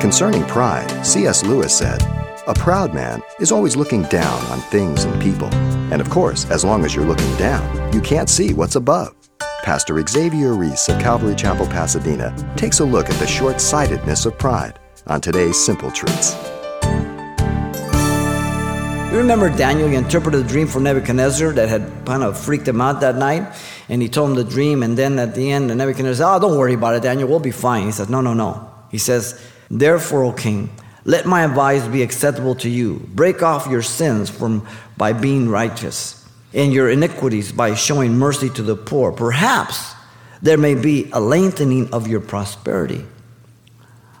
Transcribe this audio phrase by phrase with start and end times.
[0.00, 1.44] Concerning pride, C.S.
[1.44, 2.00] Lewis said,
[2.46, 5.48] A proud man is always looking down on things and people.
[5.92, 9.12] And of course, as long as you're looking down, you can't see what's above.
[9.64, 14.38] Pastor Xavier Reese of Calvary Chapel, Pasadena takes a look at the short sightedness of
[14.38, 16.36] pride on today's Simple Truths.
[19.10, 22.80] You remember Daniel, he interpreted a dream for Nebuchadnezzar that had kind of freaked him
[22.80, 23.52] out that night.
[23.88, 24.84] And he told him the dream.
[24.84, 27.28] And then at the end, Nebuchadnezzar said, Oh, don't worry about it, Daniel.
[27.28, 27.86] We'll be fine.
[27.86, 28.70] He says, No, no, no.
[28.90, 29.40] He says,
[29.70, 30.70] Therefore, O king,
[31.04, 33.06] let my advice be acceptable to you.
[33.14, 38.62] Break off your sins from, by being righteous, and your iniquities by showing mercy to
[38.62, 39.12] the poor.
[39.12, 39.94] Perhaps
[40.42, 43.04] there may be a lengthening of your prosperity.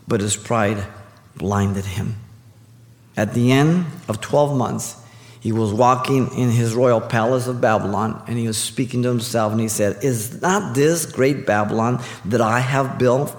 [0.06, 0.82] But his pride
[1.36, 2.16] blinded him.
[3.16, 4.96] At the end of 12 months,
[5.40, 9.52] he was walking in his royal palace of Babylon and he was speaking to himself
[9.52, 13.36] and he said, Is not this great Babylon that I have built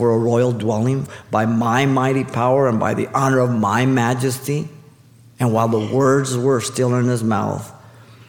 [0.00, 4.66] for a royal dwelling by my mighty power and by the honor of my majesty?
[5.38, 7.70] And while the words were still in his mouth,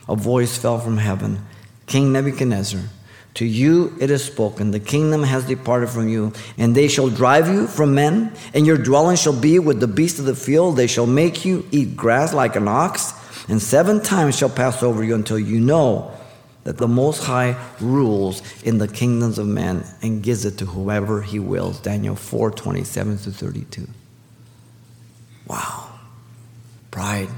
[0.09, 1.45] a voice fell from heaven
[1.86, 2.81] King Nebuchadnezzar,
[3.36, 7.47] to you it is spoken, the kingdom has departed from you, and they shall drive
[7.47, 10.75] you from men, and your dwelling shall be with the beasts of the field.
[10.75, 13.14] They shall make you eat grass like an ox,
[13.47, 16.11] and seven times shall pass over you until you know
[16.64, 21.22] that the Most High rules in the kingdoms of men and gives it to whoever
[21.22, 21.80] he wills.
[21.80, 23.88] Daniel 4 27 to 32.
[25.48, 25.89] Wow.
[26.92, 27.30] Pride.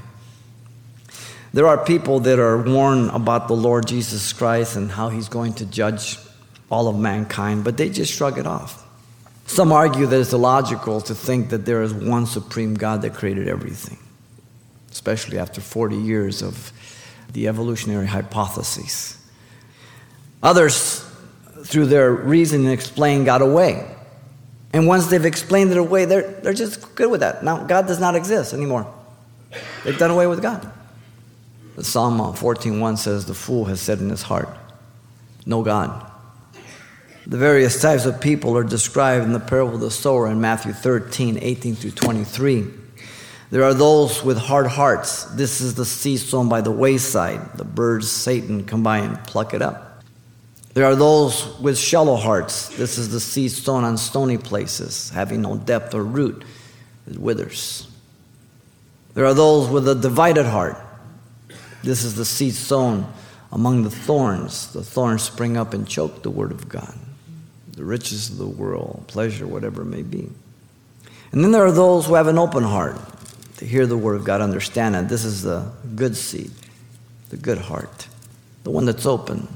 [1.52, 5.54] There are people that are warned about the Lord Jesus Christ and how he's going
[5.54, 6.18] to judge
[6.70, 8.84] all of mankind, but they just shrug it off.
[9.46, 13.46] Some argue that it's illogical to think that there is one supreme God that created
[13.46, 13.98] everything,
[14.90, 16.72] especially after 40 years of
[17.34, 19.18] the evolutionary hypotheses.
[20.42, 21.04] Others,
[21.64, 23.86] through their reason and explain, got away.
[24.72, 27.44] And once they've explained it away, they're, they're just good with that.
[27.44, 28.92] Now, God does not exist anymore.
[29.84, 30.70] They've done away with God.
[31.76, 34.48] The Psalm uh, 14.1 says, The fool has said in his heart,
[35.44, 36.10] No God.
[37.26, 40.72] The various types of people are described in the parable of the sower in Matthew
[40.72, 42.66] 13, 18 through 23.
[43.54, 45.26] There are those with hard hearts.
[45.26, 47.56] This is the seed sown by the wayside.
[47.56, 50.02] The birds, Satan, come by and pluck it up.
[50.72, 52.70] There are those with shallow hearts.
[52.70, 56.44] This is the seed sown on stony places, having no depth or root.
[57.08, 57.86] It withers.
[59.14, 60.76] There are those with a divided heart.
[61.84, 63.06] This is the seed sown
[63.52, 64.72] among the thorns.
[64.72, 66.92] The thorns spring up and choke the word of God,
[67.70, 70.28] the riches of the world, pleasure, whatever it may be.
[71.30, 72.98] And then there are those who have an open heart
[73.56, 75.08] to hear the word of God, understand it.
[75.08, 76.50] This is the good seed,
[77.30, 78.08] the good heart,
[78.64, 79.48] the one that's open.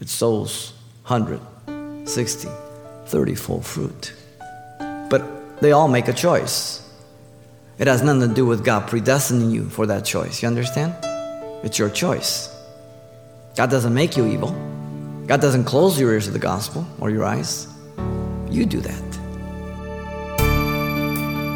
[0.00, 0.72] It sows
[1.06, 2.48] 100, 60,
[3.06, 4.14] 30 full fruit.
[4.78, 6.86] But they all make a choice.
[7.78, 10.42] It has nothing to do with God predestining you for that choice.
[10.42, 10.94] You understand?
[11.64, 12.54] It's your choice.
[13.56, 14.52] God doesn't make you evil.
[15.26, 17.66] God doesn't close your ears to the gospel or your eyes.
[18.50, 19.09] You do that.